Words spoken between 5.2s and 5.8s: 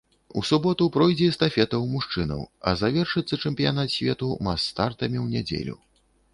ў нядзелю.